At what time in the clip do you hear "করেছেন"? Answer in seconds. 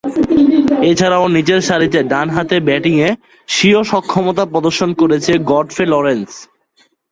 4.93-5.35